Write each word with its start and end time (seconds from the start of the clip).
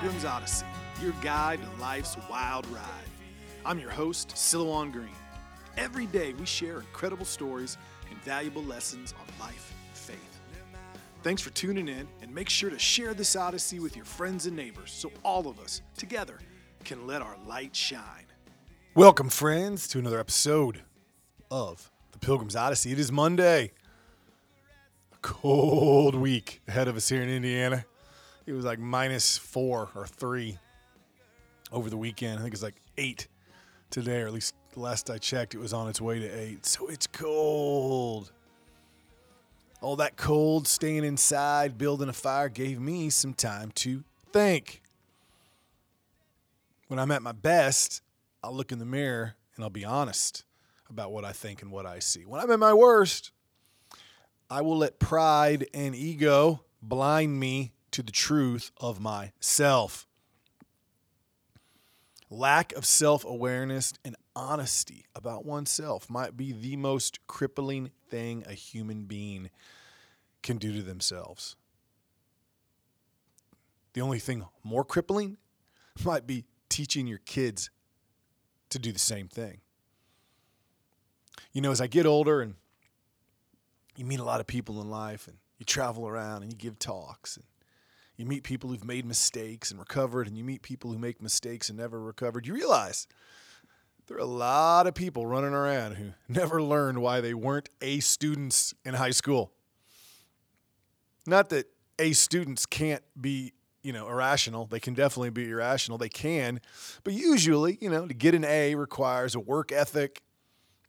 Pilgrim's 0.00 0.24
Odyssey, 0.24 0.64
your 1.02 1.12
guide 1.20 1.60
to 1.60 1.82
life's 1.82 2.16
wild 2.30 2.66
ride. 2.68 2.84
I'm 3.66 3.78
your 3.78 3.90
host, 3.90 4.30
Silouan 4.30 4.90
Green. 4.90 5.10
Every 5.76 6.06
day 6.06 6.32
we 6.32 6.46
share 6.46 6.78
incredible 6.78 7.26
stories 7.26 7.76
and 8.08 8.18
valuable 8.22 8.62
lessons 8.62 9.12
on 9.20 9.26
life 9.46 9.74
and 9.88 9.98
faith. 9.98 10.40
Thanks 11.22 11.42
for 11.42 11.50
tuning 11.50 11.86
in, 11.86 12.08
and 12.22 12.34
make 12.34 12.48
sure 12.48 12.70
to 12.70 12.78
share 12.78 13.12
this 13.12 13.36
Odyssey 13.36 13.78
with 13.78 13.94
your 13.94 14.06
friends 14.06 14.46
and 14.46 14.56
neighbors 14.56 14.90
so 14.90 15.12
all 15.22 15.46
of 15.46 15.60
us, 15.60 15.82
together, 15.98 16.38
can 16.82 17.06
let 17.06 17.20
our 17.20 17.36
light 17.46 17.76
shine. 17.76 18.24
Welcome, 18.94 19.28
friends, 19.28 19.86
to 19.88 19.98
another 19.98 20.18
episode 20.18 20.80
of 21.50 21.90
the 22.12 22.18
Pilgrim's 22.18 22.56
Odyssey. 22.56 22.90
It 22.92 22.98
is 22.98 23.12
Monday. 23.12 23.72
A 25.12 25.18
cold 25.20 26.14
week 26.14 26.62
ahead 26.66 26.88
of 26.88 26.96
us 26.96 27.10
here 27.10 27.20
in 27.20 27.28
Indiana. 27.28 27.84
It 28.50 28.54
was 28.54 28.64
like 28.64 28.80
minus 28.80 29.38
four 29.38 29.90
or 29.94 30.08
three 30.08 30.58
over 31.70 31.88
the 31.88 31.96
weekend. 31.96 32.40
I 32.40 32.42
think 32.42 32.52
it's 32.52 32.64
like 32.64 32.74
eight 32.98 33.28
today, 33.90 34.22
or 34.22 34.26
at 34.26 34.32
least 34.32 34.54
last 34.74 35.08
I 35.08 35.18
checked, 35.18 35.54
it 35.54 35.58
was 35.58 35.72
on 35.72 35.88
its 35.88 36.00
way 36.00 36.18
to 36.18 36.26
eight. 36.26 36.66
So 36.66 36.88
it's 36.88 37.06
cold. 37.06 38.32
All 39.80 39.94
that 39.96 40.16
cold, 40.16 40.66
staying 40.66 41.04
inside, 41.04 41.78
building 41.78 42.08
a 42.08 42.12
fire 42.12 42.48
gave 42.48 42.80
me 42.80 43.08
some 43.08 43.34
time 43.34 43.70
to 43.76 44.02
think. 44.32 44.82
When 46.88 46.98
I'm 46.98 47.12
at 47.12 47.22
my 47.22 47.30
best, 47.30 48.02
I'll 48.42 48.52
look 48.52 48.72
in 48.72 48.80
the 48.80 48.84
mirror 48.84 49.36
and 49.54 49.62
I'll 49.62 49.70
be 49.70 49.84
honest 49.84 50.44
about 50.88 51.12
what 51.12 51.24
I 51.24 51.30
think 51.30 51.62
and 51.62 51.70
what 51.70 51.86
I 51.86 52.00
see. 52.00 52.24
When 52.24 52.40
I'm 52.40 52.50
at 52.50 52.58
my 52.58 52.74
worst, 52.74 53.30
I 54.50 54.62
will 54.62 54.78
let 54.78 54.98
pride 54.98 55.68
and 55.72 55.94
ego 55.94 56.64
blind 56.82 57.38
me 57.38 57.74
to 57.92 58.02
the 58.02 58.12
truth 58.12 58.70
of 58.78 59.00
myself. 59.00 60.06
Lack 62.28 62.72
of 62.74 62.84
self 62.84 63.24
awareness 63.24 63.92
and 64.04 64.16
honesty 64.36 65.06
about 65.14 65.44
oneself 65.44 66.08
might 66.08 66.36
be 66.36 66.52
the 66.52 66.76
most 66.76 67.26
crippling 67.26 67.90
thing 68.08 68.44
a 68.46 68.52
human 68.52 69.04
being 69.04 69.50
can 70.42 70.56
do 70.56 70.72
to 70.72 70.82
themselves. 70.82 71.56
The 73.92 74.00
only 74.00 74.20
thing 74.20 74.44
more 74.62 74.84
crippling 74.84 75.38
might 76.04 76.26
be 76.26 76.44
teaching 76.68 77.06
your 77.06 77.18
kids 77.18 77.70
to 78.70 78.78
do 78.78 78.92
the 78.92 78.98
same 78.98 79.26
thing. 79.26 79.60
You 81.52 81.60
know, 81.60 81.72
as 81.72 81.80
I 81.80 81.88
get 81.88 82.06
older 82.06 82.40
and 82.40 82.54
you 83.96 84.04
meet 84.04 84.20
a 84.20 84.24
lot 84.24 84.40
of 84.40 84.46
people 84.46 84.80
in 84.80 84.88
life 84.88 85.26
and 85.26 85.36
you 85.58 85.64
travel 85.64 86.06
around 86.06 86.42
and 86.42 86.52
you 86.52 86.56
give 86.56 86.78
talks 86.78 87.36
and 87.36 87.44
you 88.20 88.26
meet 88.26 88.42
people 88.42 88.68
who've 88.68 88.84
made 88.84 89.06
mistakes 89.06 89.70
and 89.70 89.80
recovered 89.80 90.28
and 90.28 90.36
you 90.36 90.44
meet 90.44 90.60
people 90.60 90.92
who 90.92 90.98
make 90.98 91.22
mistakes 91.22 91.70
and 91.70 91.78
never 91.78 91.98
recovered, 91.98 92.46
you 92.46 92.52
realize 92.52 93.06
there 94.06 94.18
are 94.18 94.20
a 94.20 94.26
lot 94.26 94.86
of 94.86 94.94
people 94.94 95.26
running 95.26 95.54
around 95.54 95.94
who 95.94 96.10
never 96.28 96.62
learned 96.62 97.00
why 97.00 97.22
they 97.22 97.32
weren't 97.32 97.70
A 97.80 98.00
students 98.00 98.74
in 98.84 98.94
high 98.94 99.10
school. 99.10 99.52
Not 101.26 101.48
that 101.48 101.66
A 101.98 102.12
students 102.12 102.66
can't 102.66 103.02
be 103.18 103.54
you 103.82 103.94
know, 103.94 104.08
irrational. 104.08 104.66
They 104.66 104.80
can 104.80 104.92
definitely 104.92 105.30
be 105.30 105.48
irrational. 105.48 105.96
They 105.96 106.10
can. 106.10 106.60
But 107.02 107.14
usually, 107.14 107.78
you 107.80 107.88
know, 107.88 108.06
to 108.06 108.12
get 108.12 108.34
an 108.34 108.44
A 108.44 108.74
requires 108.74 109.34
a 109.34 109.40
work 109.40 109.72
ethic, 109.72 110.22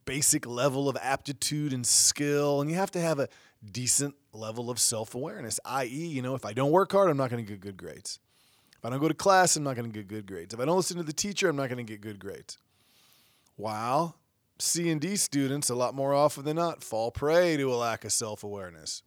basic 0.04 0.46
level 0.46 0.90
of 0.90 0.98
aptitude 1.02 1.72
and 1.72 1.88
skill, 1.88 2.60
and 2.60 2.70
you 2.70 2.76
have 2.76 2.92
to 2.92 3.00
have 3.00 3.20
a 3.20 3.30
decent 3.70 4.16
level 4.34 4.70
of 4.70 4.80
self 4.80 5.16
awareness, 5.16 5.60
i.e., 5.66 5.88
you 5.88 6.22
know, 6.22 6.36
if 6.36 6.46
I 6.46 6.54
don't 6.54 6.72
work 6.72 6.92
hard, 6.92 7.10
I'm 7.10 7.18
not 7.18 7.30
going 7.30 7.44
to 7.44 7.50
get 7.50 7.62
good 7.62 7.78
grades. 7.78 8.20
If 8.78 8.86
I 8.86 8.90
don't 8.90 9.00
go 9.00 9.08
to 9.08 9.14
class, 9.14 9.56
I'm 9.56 9.64
not 9.64 9.76
going 9.76 9.92
to 9.92 9.98
get 9.98 10.08
good 10.08 10.26
grades. 10.26 10.54
If 10.54 10.60
I 10.60 10.66
don't 10.66 10.78
listen 10.78 10.98
to 10.98 11.04
the 11.04 11.14
teacher, 11.14 11.50
I'm 11.50 11.56
not 11.56 11.70
going 11.70 11.86
to 11.86 11.92
get 11.92 12.02
good 12.02 12.20
grades. 12.20 12.58
While 13.56 14.16
C 14.58 14.90
and 14.90 15.00
D 15.00 15.16
students, 15.16 15.70
a 15.70 15.76
lot 15.76 15.94
more 15.94 16.14
often 16.14 16.46
than 16.46 16.56
not, 16.56 16.84
fall 16.84 17.12
prey 17.12 17.58
to 17.58 17.72
a 17.72 17.76
lack 17.76 18.06
of 18.06 18.12
self 18.12 18.44
awareness 18.44 19.04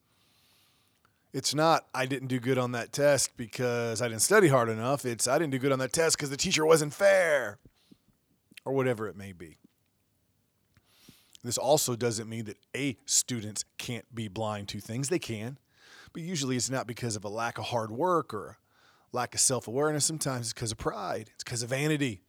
it's 1.34 1.52
not 1.52 1.86
I 1.92 2.06
didn't 2.06 2.28
do 2.28 2.38
good 2.38 2.58
on 2.58 2.72
that 2.72 2.92
test 2.92 3.36
because 3.36 4.00
I 4.00 4.08
didn't 4.08 4.22
study 4.22 4.48
hard 4.48 4.68
enough. 4.68 5.04
It's 5.04 5.26
I 5.26 5.36
didn't 5.36 5.50
do 5.50 5.58
good 5.58 5.72
on 5.72 5.80
that 5.80 5.92
test 5.92 6.16
because 6.16 6.30
the 6.30 6.36
teacher 6.36 6.64
wasn't 6.64 6.94
fair 6.94 7.58
or 8.64 8.72
whatever 8.72 9.08
it 9.08 9.16
may 9.16 9.32
be. 9.32 9.58
This 11.44 11.58
also 11.58 11.94
doesn't 11.94 12.28
mean 12.28 12.46
that 12.46 12.56
A 12.74 12.96
students 13.04 13.64
can't 13.78 14.12
be 14.14 14.28
blind 14.28 14.68
to 14.68 14.80
things. 14.80 15.08
They 15.08 15.18
can. 15.18 15.58
But 16.12 16.22
usually 16.22 16.56
it's 16.56 16.70
not 16.70 16.86
because 16.86 17.16
of 17.16 17.24
a 17.24 17.28
lack 17.28 17.58
of 17.58 17.66
hard 17.66 17.90
work 17.90 18.32
or 18.32 18.58
lack 19.12 19.34
of 19.34 19.40
self-awareness. 19.40 20.04
Sometimes 20.04 20.46
it's 20.46 20.52
because 20.54 20.72
of 20.72 20.78
pride. 20.78 21.30
It's 21.34 21.44
because 21.44 21.62
of 21.62 21.70
vanity. 21.70 22.22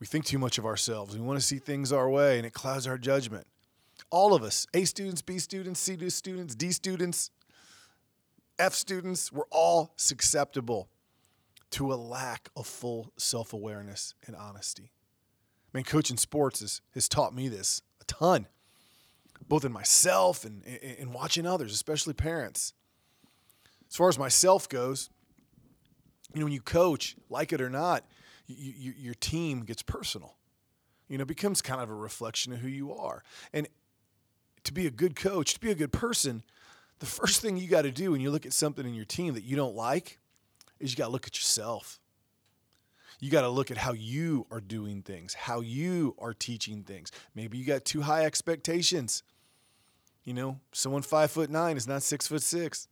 We 0.00 0.06
think 0.06 0.24
too 0.24 0.38
much 0.38 0.58
of 0.58 0.66
ourselves. 0.66 1.16
We 1.16 1.24
want 1.24 1.38
to 1.38 1.44
see 1.46 1.58
things 1.58 1.92
our 1.92 2.10
way 2.10 2.36
and 2.36 2.46
it 2.46 2.52
clouds 2.52 2.86
our 2.86 2.98
judgment 2.98 3.46
all 4.10 4.34
of 4.34 4.42
us 4.42 4.66
A 4.74 4.84
students, 4.84 5.22
B 5.22 5.38
students, 5.38 5.80
C 5.80 5.96
students, 6.08 6.54
D 6.54 6.72
students, 6.72 7.30
F 8.58 8.74
students 8.74 9.32
we're 9.32 9.44
all 9.50 9.92
susceptible 9.96 10.88
to 11.70 11.92
a 11.92 11.96
lack 11.96 12.48
of 12.56 12.66
full 12.66 13.12
self 13.16 13.52
awareness 13.52 14.14
and 14.26 14.34
honesty. 14.34 14.92
I 15.78 15.80
mean, 15.80 15.84
coaching 15.84 16.16
sports 16.16 16.58
has, 16.58 16.80
has 16.94 17.08
taught 17.08 17.32
me 17.32 17.46
this 17.46 17.82
a 18.00 18.04
ton, 18.06 18.48
both 19.46 19.64
in 19.64 19.70
myself 19.70 20.44
and 20.44 20.64
in 20.64 21.12
watching 21.12 21.46
others, 21.46 21.72
especially 21.72 22.14
parents. 22.14 22.72
As 23.88 23.94
far 23.94 24.08
as 24.08 24.18
myself 24.18 24.68
goes, 24.68 25.08
you 26.34 26.40
know, 26.40 26.46
when 26.46 26.52
you 26.52 26.60
coach, 26.60 27.14
like 27.30 27.52
it 27.52 27.60
or 27.60 27.70
not, 27.70 28.04
you, 28.48 28.74
you, 28.76 28.94
your 28.98 29.14
team 29.14 29.60
gets 29.60 29.82
personal. 29.84 30.34
You 31.06 31.16
know, 31.16 31.24
becomes 31.24 31.62
kind 31.62 31.80
of 31.80 31.90
a 31.90 31.94
reflection 31.94 32.52
of 32.52 32.58
who 32.58 32.66
you 32.66 32.92
are. 32.92 33.22
And 33.52 33.68
to 34.64 34.74
be 34.74 34.88
a 34.88 34.90
good 34.90 35.14
coach, 35.14 35.54
to 35.54 35.60
be 35.60 35.70
a 35.70 35.76
good 35.76 35.92
person, 35.92 36.42
the 36.98 37.06
first 37.06 37.40
thing 37.40 37.56
you 37.56 37.68
got 37.68 37.82
to 37.82 37.92
do 37.92 38.10
when 38.10 38.20
you 38.20 38.32
look 38.32 38.46
at 38.46 38.52
something 38.52 38.84
in 38.84 38.94
your 38.94 39.04
team 39.04 39.34
that 39.34 39.44
you 39.44 39.54
don't 39.54 39.76
like 39.76 40.18
is 40.80 40.90
you 40.90 40.96
got 40.96 41.06
to 41.06 41.12
look 41.12 41.28
at 41.28 41.36
yourself. 41.36 42.00
You 43.20 43.30
got 43.30 43.42
to 43.42 43.48
look 43.48 43.70
at 43.70 43.76
how 43.76 43.92
you 43.92 44.46
are 44.50 44.60
doing 44.60 45.02
things, 45.02 45.34
how 45.34 45.60
you 45.60 46.14
are 46.18 46.32
teaching 46.32 46.84
things. 46.84 47.10
Maybe 47.34 47.58
you 47.58 47.64
got 47.64 47.84
too 47.84 48.02
high 48.02 48.24
expectations. 48.24 49.22
You 50.24 50.34
know, 50.34 50.60
someone 50.72 51.02
five 51.02 51.30
foot 51.30 51.50
nine 51.50 51.76
is 51.76 51.88
not 51.88 52.02
six 52.02 52.26
foot 52.28 52.42
six. 52.42 52.86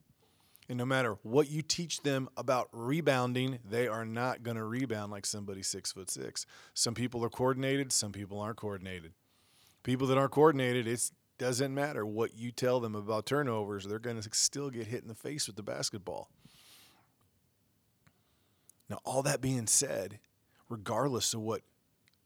And 0.69 0.79
no 0.79 0.85
matter 0.85 1.17
what 1.23 1.49
you 1.49 1.63
teach 1.63 2.03
them 2.03 2.29
about 2.37 2.69
rebounding, 2.73 3.61
they 3.69 3.87
are 3.87 4.05
not 4.05 4.43
going 4.43 4.57
to 4.57 4.65
rebound 4.65 5.13
like 5.13 5.25
somebody 5.25 5.63
six 5.63 5.93
foot 5.93 6.11
six. 6.11 6.45
Some 6.75 6.95
people 6.95 7.25
are 7.25 7.29
coordinated, 7.29 7.93
some 7.93 8.11
people 8.11 8.41
aren't 8.41 8.57
coordinated. 8.57 9.13
People 9.85 10.09
that 10.09 10.19
aren't 10.19 10.33
coordinated, 10.33 10.89
it 10.89 11.11
doesn't 11.39 11.73
matter 11.73 12.05
what 12.05 12.35
you 12.35 12.51
tell 12.51 12.81
them 12.81 12.97
about 12.97 13.27
turnovers, 13.27 13.85
they're 13.85 14.01
going 14.01 14.21
to 14.21 14.29
still 14.33 14.71
get 14.71 14.89
hit 14.89 15.03
in 15.03 15.09
the 15.09 15.15
face 15.15 15.47
with 15.47 15.55
the 15.55 15.63
basketball. 15.63 16.31
Now, 18.89 19.01
all 19.05 19.23
that 19.23 19.41
being 19.41 19.67
said, 19.67 20.19
regardless 20.69 21.35
of 21.35 21.41
what 21.41 21.63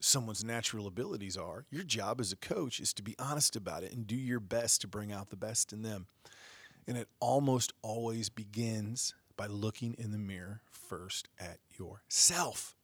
someone's 0.00 0.44
natural 0.44 0.86
abilities 0.86 1.36
are, 1.36 1.64
your 1.70 1.82
job 1.82 2.20
as 2.20 2.32
a 2.32 2.36
coach 2.36 2.80
is 2.80 2.92
to 2.94 3.02
be 3.02 3.14
honest 3.18 3.56
about 3.56 3.82
it 3.82 3.92
and 3.92 4.06
do 4.06 4.16
your 4.16 4.40
best 4.40 4.80
to 4.82 4.88
bring 4.88 5.12
out 5.12 5.30
the 5.30 5.36
best 5.36 5.72
in 5.72 5.82
them. 5.82 6.06
And 6.86 6.96
it 6.96 7.08
almost 7.20 7.72
always 7.82 8.28
begins 8.28 9.14
by 9.36 9.46
looking 9.46 9.94
in 9.98 10.12
the 10.12 10.18
mirror 10.18 10.60
first 10.70 11.28
at 11.38 11.58
yourself. 11.78 12.74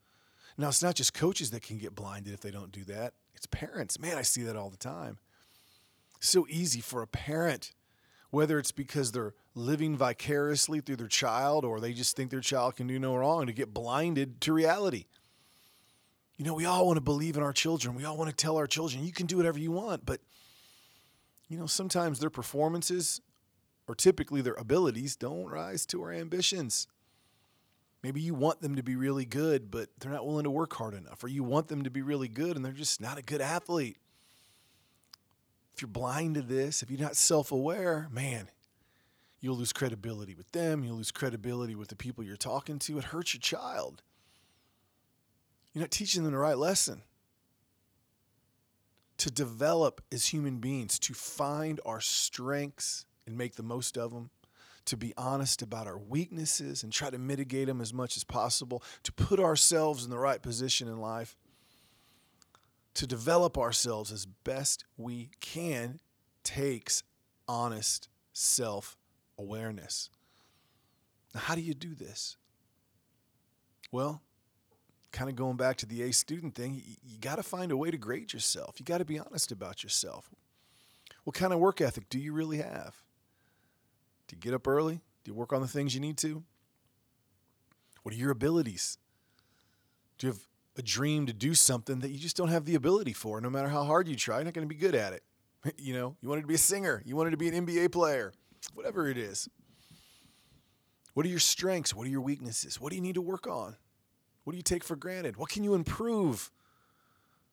Now, 0.58 0.68
it's 0.68 0.82
not 0.82 0.94
just 0.94 1.12
coaches 1.12 1.50
that 1.50 1.62
can 1.62 1.76
get 1.76 1.94
blinded 1.94 2.32
if 2.32 2.40
they 2.40 2.50
don't 2.50 2.72
do 2.72 2.84
that, 2.84 3.12
it's 3.34 3.46
parents. 3.46 3.98
Man, 3.98 4.16
I 4.16 4.22
see 4.22 4.42
that 4.44 4.56
all 4.56 4.70
the 4.70 4.76
time 4.78 5.18
so 6.20 6.46
easy 6.48 6.80
for 6.80 7.02
a 7.02 7.06
parent, 7.06 7.72
whether 8.36 8.58
it's 8.58 8.70
because 8.70 9.12
they're 9.12 9.32
living 9.54 9.96
vicariously 9.96 10.82
through 10.82 10.96
their 10.96 11.08
child 11.08 11.64
or 11.64 11.80
they 11.80 11.94
just 11.94 12.14
think 12.14 12.30
their 12.30 12.42
child 12.42 12.76
can 12.76 12.86
do 12.86 12.98
no 12.98 13.16
wrong, 13.16 13.46
to 13.46 13.52
get 13.54 13.72
blinded 13.72 14.42
to 14.42 14.52
reality. 14.52 15.06
You 16.36 16.44
know, 16.44 16.52
we 16.52 16.66
all 16.66 16.86
want 16.86 16.98
to 16.98 17.02
believe 17.02 17.38
in 17.38 17.42
our 17.42 17.54
children. 17.54 17.94
We 17.94 18.04
all 18.04 18.18
want 18.18 18.28
to 18.28 18.36
tell 18.36 18.58
our 18.58 18.66
children, 18.66 19.02
you 19.02 19.10
can 19.10 19.24
do 19.24 19.38
whatever 19.38 19.58
you 19.58 19.70
want. 19.70 20.04
But, 20.04 20.20
you 21.48 21.56
know, 21.56 21.64
sometimes 21.64 22.18
their 22.18 22.28
performances 22.28 23.22
or 23.88 23.94
typically 23.94 24.42
their 24.42 24.52
abilities 24.52 25.16
don't 25.16 25.48
rise 25.48 25.86
to 25.86 26.02
our 26.02 26.12
ambitions. 26.12 26.88
Maybe 28.02 28.20
you 28.20 28.34
want 28.34 28.60
them 28.60 28.76
to 28.76 28.82
be 28.82 28.96
really 28.96 29.24
good, 29.24 29.70
but 29.70 29.88
they're 29.98 30.12
not 30.12 30.26
willing 30.26 30.44
to 30.44 30.50
work 30.50 30.74
hard 30.74 30.92
enough. 30.92 31.24
Or 31.24 31.28
you 31.28 31.42
want 31.42 31.68
them 31.68 31.84
to 31.84 31.90
be 31.90 32.02
really 32.02 32.28
good 32.28 32.54
and 32.54 32.62
they're 32.62 32.72
just 32.72 33.00
not 33.00 33.16
a 33.16 33.22
good 33.22 33.40
athlete 33.40 33.96
if 35.76 35.82
you're 35.82 35.88
blind 35.88 36.36
to 36.36 36.42
this, 36.42 36.82
if 36.82 36.90
you're 36.90 36.98
not 36.98 37.16
self 37.16 37.52
aware, 37.52 38.08
man, 38.10 38.48
you'll 39.40 39.58
lose 39.58 39.74
credibility 39.74 40.34
with 40.34 40.50
them. 40.52 40.82
You'll 40.82 40.96
lose 40.96 41.10
credibility 41.10 41.74
with 41.74 41.88
the 41.88 41.96
people 41.96 42.24
you're 42.24 42.36
talking 42.36 42.78
to. 42.78 42.96
It 42.96 43.04
hurts 43.04 43.34
your 43.34 43.42
child. 43.42 44.02
You're 45.74 45.82
not 45.82 45.90
teaching 45.90 46.22
them 46.22 46.32
the 46.32 46.38
right 46.38 46.56
lesson. 46.56 47.02
To 49.18 49.30
develop 49.30 50.00
as 50.10 50.28
human 50.28 50.60
beings, 50.60 50.98
to 51.00 51.12
find 51.12 51.78
our 51.84 52.00
strengths 52.00 53.04
and 53.26 53.36
make 53.36 53.56
the 53.56 53.62
most 53.62 53.98
of 53.98 54.12
them, 54.12 54.30
to 54.86 54.96
be 54.96 55.12
honest 55.18 55.60
about 55.60 55.86
our 55.86 55.98
weaknesses 55.98 56.82
and 56.82 56.90
try 56.90 57.10
to 57.10 57.18
mitigate 57.18 57.66
them 57.66 57.82
as 57.82 57.92
much 57.92 58.16
as 58.16 58.24
possible, 58.24 58.82
to 59.02 59.12
put 59.12 59.38
ourselves 59.38 60.04
in 60.04 60.10
the 60.10 60.18
right 60.18 60.40
position 60.40 60.88
in 60.88 61.02
life, 61.02 61.36
to 62.96 63.06
develop 63.06 63.58
ourselves 63.58 64.10
as 64.10 64.26
best 64.26 64.84
we 64.96 65.30
can 65.40 66.00
takes 66.42 67.02
honest 67.46 68.08
self 68.32 68.96
awareness. 69.38 70.08
Now, 71.34 71.40
how 71.40 71.54
do 71.54 71.60
you 71.60 71.74
do 71.74 71.94
this? 71.94 72.36
Well, 73.92 74.22
kind 75.12 75.28
of 75.28 75.36
going 75.36 75.56
back 75.56 75.76
to 75.78 75.86
the 75.86 76.02
A 76.02 76.12
student 76.12 76.54
thing, 76.54 76.74
you, 76.74 76.82
you 77.04 77.18
got 77.18 77.36
to 77.36 77.42
find 77.42 77.70
a 77.70 77.76
way 77.76 77.90
to 77.90 77.98
grade 77.98 78.32
yourself. 78.32 78.76
You 78.78 78.84
got 78.84 78.98
to 78.98 79.04
be 79.04 79.18
honest 79.18 79.52
about 79.52 79.82
yourself. 79.82 80.30
What 81.24 81.36
kind 81.36 81.52
of 81.52 81.58
work 81.58 81.80
ethic 81.80 82.08
do 82.08 82.18
you 82.18 82.32
really 82.32 82.58
have? 82.58 82.94
Do 84.28 84.36
you 84.36 84.40
get 84.40 84.54
up 84.54 84.66
early? 84.66 85.00
Do 85.24 85.30
you 85.30 85.34
work 85.34 85.52
on 85.52 85.60
the 85.60 85.68
things 85.68 85.94
you 85.94 86.00
need 86.00 86.16
to? 86.18 86.42
What 88.02 88.14
are 88.14 88.18
your 88.18 88.30
abilities? 88.30 88.96
Do 90.18 90.28
you 90.28 90.32
have 90.32 90.40
a 90.76 90.82
dream 90.82 91.26
to 91.26 91.32
do 91.32 91.54
something 91.54 92.00
that 92.00 92.10
you 92.10 92.18
just 92.18 92.36
don't 92.36 92.48
have 92.48 92.64
the 92.64 92.74
ability 92.74 93.12
for? 93.12 93.40
No 93.40 93.50
matter 93.50 93.68
how 93.68 93.84
hard 93.84 94.08
you 94.08 94.16
try, 94.16 94.36
you're 94.36 94.44
not 94.44 94.54
going 94.54 94.68
to 94.68 94.74
be 94.74 94.80
good 94.80 94.94
at 94.94 95.12
it. 95.12 95.22
You 95.78 95.94
know, 95.94 96.16
you 96.20 96.28
wanted 96.28 96.42
to 96.42 96.46
be 96.46 96.54
a 96.54 96.58
singer, 96.58 97.02
you 97.04 97.16
wanted 97.16 97.32
to 97.32 97.36
be 97.36 97.48
an 97.48 97.66
NBA 97.66 97.90
player, 97.90 98.32
whatever 98.74 99.08
it 99.08 99.18
is. 99.18 99.48
What 101.14 101.26
are 101.26 101.28
your 101.28 101.40
strengths? 101.40 101.92
What 101.92 102.06
are 102.06 102.10
your 102.10 102.20
weaknesses? 102.20 102.80
What 102.80 102.90
do 102.90 102.96
you 102.96 103.02
need 103.02 103.16
to 103.16 103.22
work 103.22 103.48
on? 103.48 103.74
What 104.44 104.52
do 104.52 104.58
you 104.58 104.62
take 104.62 104.84
for 104.84 104.94
granted? 104.94 105.36
What 105.38 105.48
can 105.48 105.64
you 105.64 105.74
improve? 105.74 106.52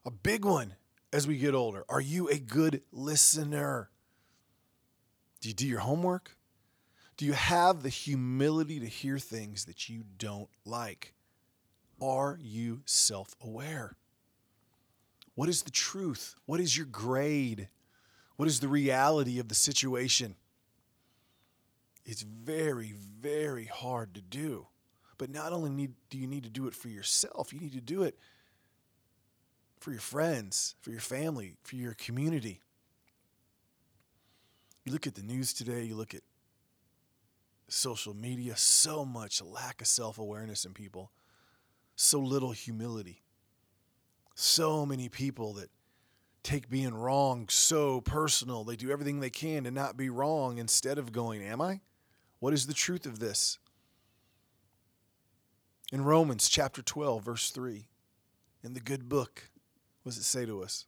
A 0.06 0.12
big 0.12 0.46
one 0.46 0.76
as 1.12 1.26
we 1.26 1.38
get 1.38 1.56
older. 1.56 1.86
Are 1.90 2.02
you 2.02 2.28
a 2.28 2.38
good 2.38 2.82
listener? 2.92 3.90
Do 5.42 5.48
you 5.48 5.56
do 5.56 5.66
your 5.66 5.80
homework? 5.80 6.38
Do 7.18 7.26
you 7.26 7.34
have 7.34 7.84
the 7.84 7.90
humility 7.90 8.80
to 8.80 8.86
hear 8.86 9.18
things 9.18 9.66
that 9.66 9.88
you 9.88 10.04
don't 10.18 10.50
like? 10.66 11.14
Are 12.04 12.38
you 12.42 12.82
self 12.86 13.34
aware? 13.42 13.96
What 15.36 15.48
is 15.48 15.64
the 15.64 15.72
truth? 15.72 16.36
What 16.46 16.60
is 16.60 16.76
your 16.76 16.86
grade? 16.86 17.70
What 18.36 18.50
is 18.50 18.60
the 18.60 18.68
reality 18.68 19.40
of 19.40 19.48
the 19.48 19.56
situation? 19.56 20.36
It's 22.06 22.24
very, 22.24 22.94
very 23.22 23.66
hard 23.66 24.14
to 24.16 24.22
do. 24.22 24.68
But 25.18 25.30
not 25.30 25.54
only 25.54 25.70
need, 25.70 25.94
do 26.10 26.18
you 26.18 26.28
need 26.28 26.44
to 26.44 26.50
do 26.50 26.68
it 26.68 26.76
for 26.76 26.90
yourself, 26.90 27.54
you 27.54 27.60
need 27.60 27.72
to 27.74 27.82
do 27.82 28.04
it 28.04 28.18
for 29.80 29.92
your 29.92 30.02
friends, 30.02 30.76
for 30.82 30.92
your 30.92 31.00
family, 31.00 31.56
for 31.64 31.78
your 31.78 31.94
community. 31.94 32.60
You 34.84 34.92
look 34.92 35.08
at 35.08 35.16
the 35.16 35.24
news 35.24 35.54
today, 35.54 35.84
you 35.84 35.96
look 35.96 36.14
at 36.14 36.24
social 37.70 38.14
media, 38.14 38.58
so 38.58 39.06
much 39.06 39.42
lack 39.42 39.80
of 39.80 39.88
self 39.88 40.18
awareness 40.18 40.66
in 40.66 40.74
people, 40.74 41.12
so 41.96 42.20
little 42.20 42.52
humility. 42.52 43.22
So 44.36 44.86
many 44.86 45.10
people 45.10 45.54
that 45.54 45.70
take 46.44 46.70
being 46.70 46.94
wrong 46.94 47.48
so 47.50 48.02
personal. 48.02 48.64
They 48.64 48.76
do 48.76 48.92
everything 48.92 49.20
they 49.20 49.30
can 49.30 49.64
to 49.64 49.72
not 49.72 49.98
be 49.98 50.10
wrong 50.10 50.58
instead 50.58 50.98
of 50.98 51.12
going, 51.12 51.42
Am 51.42 51.62
I? 51.62 51.82
What 52.40 52.54
is 52.54 52.68
the 52.68 52.74
truth 52.74 53.06
of 53.06 53.20
this? 53.20 53.58
In 55.92 56.04
Romans 56.04 56.50
chapter 56.50 56.82
12, 56.82 57.24
verse 57.24 57.52
3, 57.52 57.86
in 58.64 58.74
the 58.74 58.80
good 58.80 59.08
book, 59.08 59.50
what 60.02 60.12
does 60.12 60.18
it 60.18 60.24
say 60.24 60.46
to 60.46 60.62
us? 60.64 60.86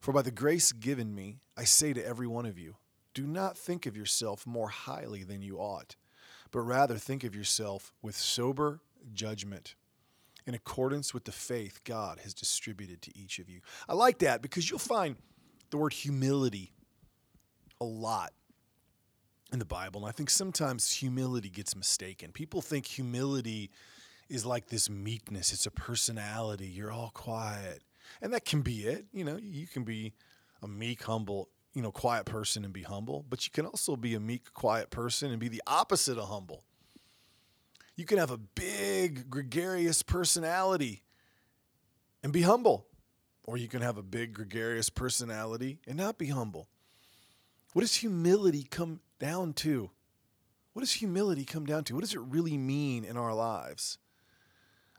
For 0.00 0.12
by 0.12 0.22
the 0.22 0.30
grace 0.30 0.70
given 0.70 1.14
me, 1.14 1.38
I 1.56 1.64
say 1.64 1.92
to 1.92 2.06
every 2.06 2.26
one 2.26 2.46
of 2.46 2.58
you, 2.58 2.76
do 3.14 3.26
not 3.26 3.56
think 3.56 3.86
of 3.86 3.96
yourself 3.96 4.46
more 4.46 4.68
highly 4.68 5.22
than 5.22 5.42
you 5.42 5.58
ought, 5.58 5.96
but 6.50 6.60
rather 6.60 6.96
think 6.96 7.24
of 7.24 7.34
yourself 7.34 7.92
with 8.02 8.16
sober 8.16 8.80
judgment 9.14 9.74
in 10.46 10.54
accordance 10.54 11.14
with 11.14 11.24
the 11.24 11.32
faith 11.32 11.80
God 11.84 12.18
has 12.20 12.34
distributed 12.34 13.02
to 13.02 13.18
each 13.18 13.38
of 13.38 13.48
you. 13.48 13.60
I 13.88 13.94
like 13.94 14.18
that 14.18 14.42
because 14.42 14.68
you'll 14.68 14.78
find 14.78 15.16
the 15.70 15.76
word 15.76 15.92
humility 15.92 16.72
a 17.80 17.84
lot 17.84 18.32
in 19.52 19.58
the 19.58 19.64
Bible. 19.64 20.02
And 20.02 20.08
I 20.08 20.12
think 20.12 20.30
sometimes 20.30 20.90
humility 20.90 21.50
gets 21.50 21.76
mistaken. 21.76 22.32
People 22.32 22.62
think 22.62 22.86
humility 22.86 23.70
is 24.28 24.46
like 24.46 24.68
this 24.68 24.88
meekness, 24.88 25.52
it's 25.52 25.66
a 25.66 25.70
personality. 25.70 26.66
You're 26.66 26.92
all 26.92 27.10
quiet. 27.12 27.82
And 28.20 28.32
that 28.32 28.44
can 28.44 28.62
be 28.62 28.86
it. 28.86 29.06
You 29.12 29.24
know, 29.24 29.36
you 29.36 29.66
can 29.66 29.84
be 29.84 30.14
a 30.62 30.68
meek, 30.68 31.02
humble, 31.02 31.48
you 31.74 31.82
know, 31.82 31.92
quiet 31.92 32.24
person 32.24 32.64
and 32.64 32.72
be 32.72 32.82
humble, 32.82 33.24
but 33.28 33.44
you 33.44 33.50
can 33.50 33.66
also 33.66 33.96
be 33.96 34.14
a 34.14 34.20
meek, 34.20 34.52
quiet 34.54 34.90
person 34.90 35.30
and 35.30 35.40
be 35.40 35.48
the 35.48 35.62
opposite 35.66 36.18
of 36.18 36.28
humble. 36.28 36.64
You 37.96 38.04
can 38.04 38.18
have 38.18 38.30
a 38.30 38.38
big, 38.38 39.28
gregarious 39.28 40.02
personality 40.02 41.02
and 42.22 42.32
be 42.32 42.42
humble, 42.42 42.86
or 43.44 43.56
you 43.56 43.68
can 43.68 43.82
have 43.82 43.98
a 43.98 44.02
big, 44.02 44.32
gregarious 44.32 44.88
personality 44.88 45.78
and 45.86 45.96
not 45.96 46.18
be 46.18 46.28
humble. 46.28 46.68
What 47.72 47.82
does 47.82 47.96
humility 47.96 48.64
come 48.64 49.00
down 49.18 49.52
to? 49.54 49.90
What 50.72 50.80
does 50.80 50.92
humility 50.92 51.44
come 51.44 51.66
down 51.66 51.84
to? 51.84 51.94
What 51.94 52.02
does 52.02 52.14
it 52.14 52.20
really 52.20 52.56
mean 52.56 53.04
in 53.04 53.16
our 53.16 53.34
lives? 53.34 53.98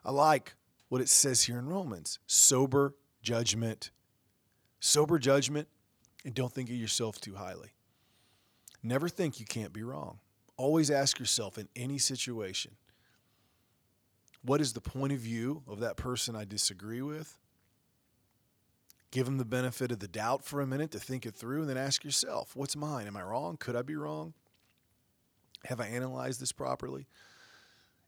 I 0.05 0.11
like 0.11 0.55
what 0.89 1.01
it 1.01 1.09
says 1.09 1.43
here 1.43 1.57
in 1.57 1.67
Romans 1.67 2.19
sober 2.27 2.93
judgment. 3.21 3.89
Sober 4.79 5.17
judgment, 5.17 5.69
and 6.25 6.33
don't 6.33 6.51
think 6.51 6.69
of 6.69 6.75
yourself 6.75 7.19
too 7.21 7.35
highly. 7.35 7.69
Never 8.83 9.07
think 9.07 9.39
you 9.39 9.45
can't 9.45 9.71
be 9.71 9.81
wrong. 9.81 10.19
Always 10.57 10.91
ask 10.91 11.19
yourself 11.19 11.57
in 11.57 11.69
any 11.73 11.97
situation 11.97 12.73
what 14.43 14.61
is 14.61 14.73
the 14.73 14.81
point 14.81 15.13
of 15.13 15.19
view 15.19 15.63
of 15.67 15.79
that 15.79 15.97
person 15.97 16.35
I 16.35 16.45
disagree 16.45 17.01
with? 17.01 17.37
Give 19.11 19.25
them 19.25 19.37
the 19.37 19.45
benefit 19.45 19.91
of 19.91 19.99
the 19.99 20.07
doubt 20.07 20.43
for 20.43 20.59
a 20.59 20.67
minute 20.67 20.91
to 20.91 20.99
think 20.99 21.25
it 21.25 21.35
through, 21.35 21.61
and 21.61 21.69
then 21.69 21.77
ask 21.77 22.03
yourself, 22.03 22.55
what's 22.55 22.75
mine? 22.75 23.07
Am 23.07 23.15
I 23.15 23.21
wrong? 23.21 23.57
Could 23.57 23.75
I 23.75 23.83
be 23.83 23.95
wrong? 23.95 24.33
Have 25.65 25.79
I 25.79 25.87
analyzed 25.87 26.41
this 26.41 26.51
properly? 26.51 27.07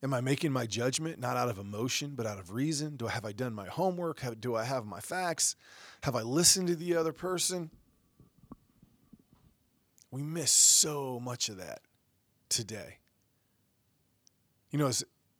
Am 0.03 0.13
I 0.13 0.21
making 0.21 0.51
my 0.51 0.65
judgment 0.65 1.19
not 1.19 1.37
out 1.37 1.47
of 1.47 1.57
emotion, 1.57 2.13
but 2.15 2.25
out 2.25 2.38
of 2.38 2.51
reason? 2.51 2.95
Do 2.95 3.07
I 3.07 3.11
have 3.11 3.25
I 3.25 3.31
done 3.31 3.53
my 3.53 3.67
homework? 3.67 4.19
Have, 4.19 4.41
do 4.41 4.55
I 4.55 4.63
have 4.63 4.85
my 4.85 4.99
facts? 4.99 5.55
Have 6.03 6.15
I 6.15 6.21
listened 6.21 6.67
to 6.67 6.75
the 6.75 6.95
other 6.95 7.13
person? 7.13 7.69
We 10.11 10.21
miss 10.21 10.51
so 10.51 11.19
much 11.19 11.50
of 11.50 11.57
that 11.57 11.81
today. 12.50 12.98
You 14.69 14.79
know, 14.79 14.91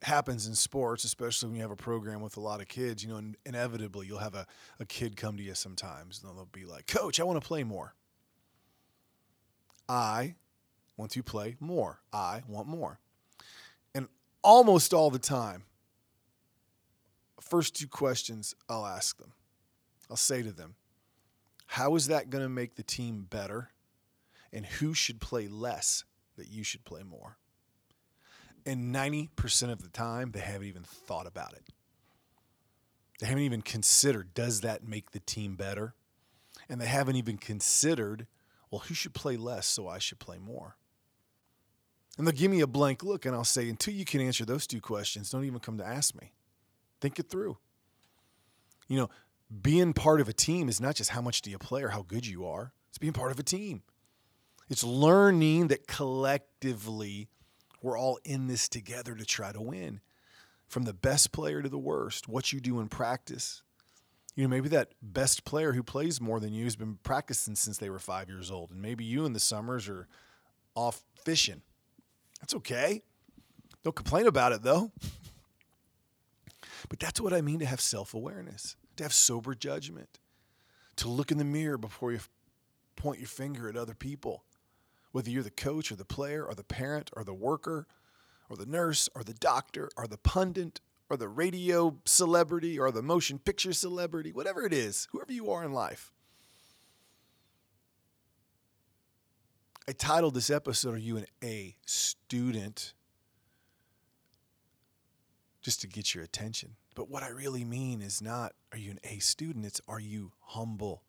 happens 0.02 0.46
in 0.46 0.54
sports, 0.54 1.04
especially 1.04 1.48
when 1.48 1.56
you 1.56 1.62
have 1.62 1.70
a 1.70 1.76
program 1.76 2.20
with 2.20 2.36
a 2.36 2.40
lot 2.40 2.60
of 2.60 2.68
kids, 2.68 3.02
you 3.02 3.10
know, 3.10 3.20
inevitably 3.44 4.06
you'll 4.06 4.18
have 4.18 4.34
a, 4.34 4.46
a 4.78 4.84
kid 4.84 5.16
come 5.16 5.36
to 5.36 5.42
you 5.42 5.54
sometimes 5.54 6.22
and 6.22 6.36
they'll 6.36 6.46
be 6.46 6.64
like, 6.64 6.86
Coach, 6.86 7.18
I 7.18 7.24
want 7.24 7.40
to 7.40 7.46
play 7.46 7.64
more. 7.64 7.94
I 9.88 10.34
want 10.96 11.12
to 11.12 11.22
play 11.22 11.56
more. 11.60 12.00
I 12.12 12.42
want 12.46 12.68
more. 12.68 12.98
And 13.94 14.08
almost 14.42 14.92
all 14.92 15.10
the 15.10 15.18
time, 15.18 15.64
first 17.40 17.76
two 17.76 17.88
questions 17.88 18.54
I'll 18.68 18.86
ask 18.86 19.18
them. 19.18 19.32
I'll 20.10 20.16
say 20.16 20.42
to 20.42 20.52
them, 20.52 20.74
How 21.66 21.94
is 21.96 22.08
that 22.08 22.30
going 22.30 22.44
to 22.44 22.48
make 22.48 22.74
the 22.74 22.82
team 22.82 23.26
better? 23.28 23.70
And 24.52 24.64
who 24.64 24.94
should 24.94 25.20
play 25.20 25.48
less 25.48 26.04
that 26.36 26.48
you 26.48 26.62
should 26.62 26.84
play 26.84 27.02
more? 27.02 27.38
And 28.66 28.92
90% 28.92 29.70
of 29.70 29.80
the 29.80 29.88
time, 29.88 30.32
they 30.32 30.40
haven't 30.40 30.66
even 30.66 30.82
thought 30.82 31.28
about 31.28 31.52
it. 31.52 31.62
They 33.20 33.26
haven't 33.26 33.44
even 33.44 33.62
considered 33.62 34.34
does 34.34 34.60
that 34.62 34.86
make 34.86 35.12
the 35.12 35.20
team 35.20 35.54
better? 35.54 35.94
And 36.68 36.80
they 36.80 36.86
haven't 36.86 37.16
even 37.16 37.38
considered, 37.38 38.26
well, 38.70 38.80
who 38.80 38.94
should 38.94 39.14
play 39.14 39.36
less 39.36 39.66
so 39.66 39.86
I 39.86 39.98
should 39.98 40.18
play 40.18 40.38
more? 40.38 40.76
And 42.18 42.26
they'll 42.26 42.34
give 42.34 42.50
me 42.50 42.60
a 42.60 42.66
blank 42.66 43.04
look, 43.04 43.24
and 43.24 43.34
I'll 43.34 43.44
say, 43.44 43.68
until 43.68 43.94
you 43.94 44.04
can 44.04 44.20
answer 44.20 44.44
those 44.44 44.66
two 44.66 44.80
questions, 44.80 45.30
don't 45.30 45.44
even 45.44 45.60
come 45.60 45.78
to 45.78 45.86
ask 45.86 46.14
me. 46.20 46.32
Think 47.00 47.18
it 47.18 47.30
through. 47.30 47.58
You 48.88 48.98
know, 48.98 49.10
being 49.62 49.92
part 49.92 50.20
of 50.20 50.28
a 50.28 50.32
team 50.32 50.68
is 50.68 50.80
not 50.80 50.96
just 50.96 51.10
how 51.10 51.20
much 51.20 51.42
do 51.42 51.50
you 51.50 51.58
play 51.58 51.82
or 51.82 51.90
how 51.90 52.02
good 52.02 52.26
you 52.26 52.46
are, 52.46 52.72
it's 52.88 52.98
being 52.98 53.12
part 53.12 53.30
of 53.30 53.38
a 53.38 53.42
team. 53.42 53.82
It's 54.68 54.82
learning 54.82 55.68
that 55.68 55.86
collectively 55.86 57.28
we're 57.82 57.98
all 57.98 58.18
in 58.24 58.46
this 58.46 58.68
together 58.68 59.14
to 59.14 59.24
try 59.24 59.52
to 59.52 59.60
win. 59.60 60.00
From 60.66 60.84
the 60.84 60.94
best 60.94 61.30
player 61.30 61.62
to 61.62 61.68
the 61.68 61.78
worst, 61.78 62.28
what 62.28 62.52
you 62.52 62.60
do 62.60 62.80
in 62.80 62.88
practice. 62.88 63.62
You 64.34 64.42
know, 64.42 64.48
maybe 64.48 64.68
that 64.70 64.92
best 65.00 65.44
player 65.44 65.72
who 65.72 65.82
plays 65.82 66.20
more 66.20 66.40
than 66.40 66.52
you 66.52 66.64
has 66.64 66.76
been 66.76 66.98
practicing 67.02 67.54
since 67.54 67.78
they 67.78 67.88
were 67.88 67.98
five 67.98 68.28
years 68.28 68.50
old. 68.50 68.70
And 68.70 68.82
maybe 68.82 69.04
you 69.04 69.24
in 69.24 69.32
the 69.32 69.40
summers 69.40 69.88
are 69.88 70.08
off 70.74 71.02
fishing. 71.24 71.62
That's 72.40 72.54
okay. 72.54 73.02
Don't 73.84 73.96
complain 73.96 74.26
about 74.26 74.52
it 74.52 74.62
though. 74.62 74.90
but 76.88 76.98
that's 76.98 77.20
what 77.20 77.32
I 77.32 77.40
mean 77.40 77.60
to 77.60 77.66
have 77.66 77.80
self 77.80 78.12
awareness, 78.12 78.76
to 78.96 79.04
have 79.04 79.12
sober 79.12 79.54
judgment, 79.54 80.18
to 80.96 81.08
look 81.08 81.30
in 81.30 81.38
the 81.38 81.44
mirror 81.44 81.78
before 81.78 82.12
you 82.12 82.18
point 82.96 83.20
your 83.20 83.28
finger 83.28 83.68
at 83.68 83.76
other 83.76 83.94
people 83.94 84.42
Whether 85.16 85.30
you're 85.30 85.42
the 85.42 85.50
coach 85.50 85.90
or 85.90 85.96
the 85.96 86.04
player 86.04 86.44
or 86.44 86.54
the 86.54 86.62
parent 86.62 87.08
or 87.14 87.24
the 87.24 87.32
worker 87.32 87.86
or 88.50 88.56
the 88.58 88.66
nurse 88.66 89.08
or 89.14 89.24
the 89.24 89.32
doctor 89.32 89.88
or 89.96 90.06
the 90.06 90.18
pundit 90.18 90.82
or 91.08 91.16
the 91.16 91.26
radio 91.26 91.96
celebrity 92.04 92.78
or 92.78 92.90
the 92.90 93.00
motion 93.00 93.38
picture 93.38 93.72
celebrity, 93.72 94.30
whatever 94.30 94.66
it 94.66 94.74
is, 94.74 95.08
whoever 95.12 95.32
you 95.32 95.50
are 95.50 95.64
in 95.64 95.72
life. 95.72 96.12
I 99.88 99.92
titled 99.92 100.34
this 100.34 100.50
episode, 100.50 100.96
Are 100.96 100.98
You 100.98 101.16
an 101.16 101.24
A 101.42 101.76
Student? 101.86 102.92
Just 105.62 105.80
to 105.80 105.86
get 105.86 106.14
your 106.14 106.24
attention. 106.24 106.76
But 106.94 107.08
what 107.08 107.22
I 107.22 107.28
really 107.28 107.64
mean 107.64 108.02
is 108.02 108.20
not, 108.20 108.52
Are 108.70 108.76
you 108.76 108.90
an 108.90 109.00
A 109.02 109.18
student? 109.20 109.64
It's, 109.64 109.80
Are 109.88 109.98
you 109.98 110.32
humble? 110.40 111.04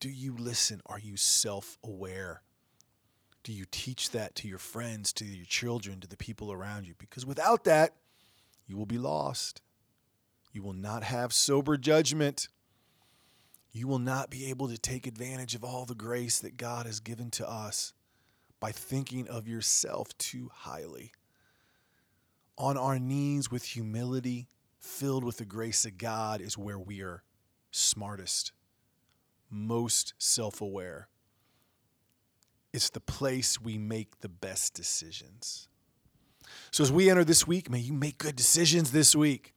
Do 0.00 0.08
you 0.08 0.34
listen? 0.34 0.80
Are 0.86 0.98
you 0.98 1.18
self 1.18 1.76
aware? 1.84 2.40
Do 3.46 3.52
you 3.52 3.64
teach 3.70 4.10
that 4.10 4.34
to 4.34 4.48
your 4.48 4.58
friends, 4.58 5.12
to 5.12 5.24
your 5.24 5.46
children, 5.46 6.00
to 6.00 6.08
the 6.08 6.16
people 6.16 6.50
around 6.50 6.84
you? 6.84 6.94
Because 6.98 7.24
without 7.24 7.62
that, 7.62 7.94
you 8.66 8.76
will 8.76 8.86
be 8.86 8.98
lost. 8.98 9.62
You 10.52 10.64
will 10.64 10.72
not 10.72 11.04
have 11.04 11.32
sober 11.32 11.76
judgment. 11.76 12.48
You 13.70 13.86
will 13.86 14.00
not 14.00 14.30
be 14.30 14.50
able 14.50 14.66
to 14.66 14.76
take 14.76 15.06
advantage 15.06 15.54
of 15.54 15.62
all 15.62 15.84
the 15.84 15.94
grace 15.94 16.40
that 16.40 16.56
God 16.56 16.86
has 16.86 16.98
given 16.98 17.30
to 17.30 17.48
us 17.48 17.92
by 18.58 18.72
thinking 18.72 19.28
of 19.28 19.46
yourself 19.46 20.08
too 20.18 20.50
highly. 20.52 21.12
On 22.58 22.76
our 22.76 22.98
knees 22.98 23.48
with 23.48 23.62
humility, 23.62 24.48
filled 24.80 25.22
with 25.22 25.36
the 25.36 25.44
grace 25.44 25.84
of 25.84 25.98
God, 25.98 26.40
is 26.40 26.58
where 26.58 26.80
we 26.80 27.00
are 27.00 27.22
smartest, 27.70 28.50
most 29.48 30.14
self 30.18 30.60
aware. 30.60 31.06
It's 32.76 32.90
the 32.90 33.00
place 33.00 33.58
we 33.58 33.78
make 33.78 34.20
the 34.20 34.28
best 34.28 34.74
decisions. 34.74 35.66
So, 36.70 36.84
as 36.84 36.92
we 36.92 37.08
enter 37.08 37.24
this 37.24 37.46
week, 37.46 37.70
may 37.70 37.78
you 37.78 37.94
make 37.94 38.18
good 38.18 38.36
decisions 38.36 38.90
this 38.90 39.16
week, 39.16 39.54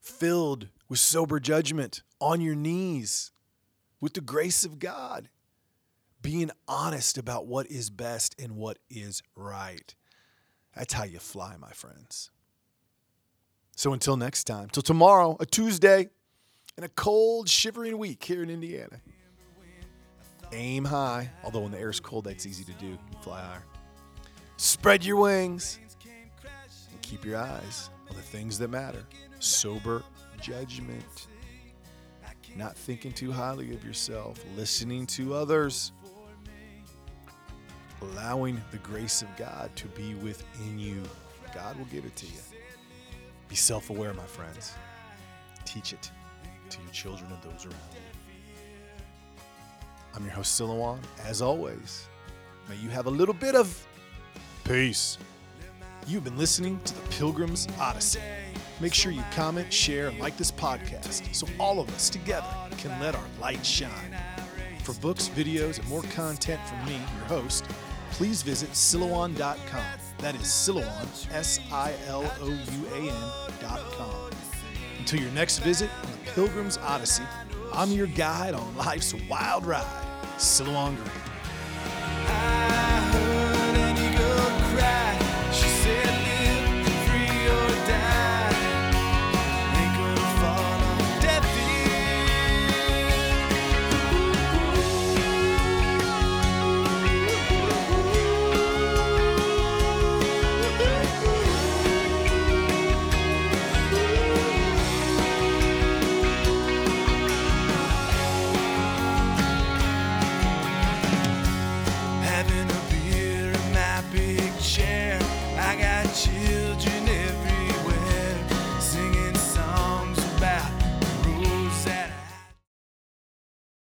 filled 0.00 0.68
with 0.88 0.98
sober 0.98 1.38
judgment, 1.38 2.02
on 2.18 2.40
your 2.40 2.54
knees, 2.54 3.32
with 4.00 4.14
the 4.14 4.22
grace 4.22 4.64
of 4.64 4.78
God, 4.78 5.28
being 6.22 6.50
honest 6.66 7.18
about 7.18 7.46
what 7.46 7.66
is 7.66 7.90
best 7.90 8.34
and 8.40 8.56
what 8.56 8.78
is 8.88 9.22
right. 9.36 9.94
That's 10.74 10.94
how 10.94 11.04
you 11.04 11.18
fly, 11.18 11.56
my 11.58 11.72
friends. 11.72 12.30
So, 13.76 13.92
until 13.92 14.16
next 14.16 14.44
time, 14.44 14.70
till 14.70 14.82
tomorrow, 14.82 15.36
a 15.38 15.44
Tuesday, 15.44 16.08
and 16.76 16.86
a 16.86 16.88
cold, 16.88 17.50
shivering 17.50 17.98
week 17.98 18.24
here 18.24 18.42
in 18.42 18.48
Indiana. 18.48 19.02
Aim 20.52 20.84
high, 20.84 21.30
although 21.44 21.60
when 21.60 21.72
the 21.72 21.78
air 21.78 21.90
is 21.90 22.00
cold, 22.00 22.24
that's 22.24 22.46
easy 22.46 22.64
to 22.64 22.72
do. 22.72 22.98
Fly 23.22 23.40
higher. 23.40 23.64
Spread 24.56 25.04
your 25.04 25.16
wings 25.16 25.78
and 26.90 27.00
keep 27.02 27.24
your 27.24 27.38
eyes 27.38 27.90
on 28.08 28.16
the 28.16 28.22
things 28.22 28.58
that 28.58 28.68
matter. 28.68 29.04
Sober 29.38 30.02
judgment. 30.40 31.28
Not 32.56 32.76
thinking 32.76 33.12
too 33.12 33.30
highly 33.30 33.72
of 33.74 33.84
yourself, 33.84 34.44
listening 34.56 35.06
to 35.08 35.34
others, 35.34 35.92
allowing 38.02 38.60
the 38.72 38.78
grace 38.78 39.22
of 39.22 39.28
God 39.36 39.70
to 39.76 39.86
be 39.88 40.14
within 40.16 40.78
you. 40.78 41.02
God 41.54 41.78
will 41.78 41.86
give 41.86 42.04
it 42.04 42.16
to 42.16 42.26
you. 42.26 42.40
Be 43.48 43.54
self 43.54 43.90
aware, 43.90 44.12
my 44.14 44.26
friends. 44.26 44.74
Teach 45.64 45.92
it 45.92 46.10
to 46.70 46.82
your 46.82 46.90
children 46.90 47.30
and 47.30 47.42
those 47.42 47.66
around 47.66 47.74
you. 47.92 48.19
I'm 50.14 50.24
your 50.24 50.34
host, 50.34 50.60
Silouan. 50.60 50.98
As 51.24 51.40
always, 51.40 52.06
may 52.68 52.76
you 52.76 52.88
have 52.88 53.06
a 53.06 53.10
little 53.10 53.34
bit 53.34 53.54
of 53.54 53.86
Peace. 54.64 55.18
You've 56.06 56.24
been 56.24 56.38
listening 56.38 56.80
to 56.84 56.94
the 56.94 57.08
Pilgrim's 57.10 57.66
Odyssey. 57.78 58.20
Make 58.80 58.94
sure 58.94 59.12
you 59.12 59.22
comment, 59.34 59.72
share, 59.72 60.08
and 60.08 60.18
like 60.18 60.36
this 60.36 60.50
podcast 60.50 61.34
so 61.34 61.46
all 61.58 61.80
of 61.80 61.88
us 61.94 62.08
together 62.08 62.46
can 62.78 62.98
let 63.00 63.14
our 63.14 63.24
light 63.40 63.64
shine. 63.64 64.16
For 64.84 64.94
books, 64.94 65.28
videos, 65.28 65.78
and 65.78 65.88
more 65.88 66.02
content 66.14 66.60
from 66.66 66.84
me, 66.86 66.94
your 66.94 67.26
host, 67.26 67.64
please 68.12 68.42
visit 68.42 68.70
Silouan.com. 68.70 69.84
That 70.18 70.34
is 70.34 70.42
Silouan, 70.42 71.32
S 71.32 71.60
I 71.72 71.92
L 72.06 72.24
O 72.40 72.46
U 72.46 72.86
A 72.94 73.10
N.com. 73.10 74.30
Until 74.98 75.20
your 75.20 75.32
next 75.32 75.58
visit 75.58 75.90
on 76.04 76.12
the 76.12 76.30
Pilgrim's 76.30 76.78
Odyssey, 76.78 77.24
I'm 77.72 77.90
your 77.92 78.08
guide 78.08 78.54
on 78.54 78.76
life's 78.76 79.14
wild 79.28 79.64
ride, 79.64 79.84
Silouan 80.38 80.96
Green. 80.96 81.29